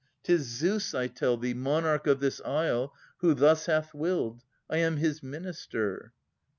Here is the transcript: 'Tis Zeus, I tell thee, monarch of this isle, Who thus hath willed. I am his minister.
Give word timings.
'Tis 0.23 0.41
Zeus, 0.47 0.95
I 0.95 1.05
tell 1.05 1.37
thee, 1.37 1.53
monarch 1.53 2.07
of 2.07 2.19
this 2.19 2.41
isle, 2.43 2.91
Who 3.17 3.35
thus 3.35 3.67
hath 3.67 3.93
willed. 3.93 4.41
I 4.67 4.77
am 4.77 4.97
his 4.97 5.21
minister. 5.21 6.13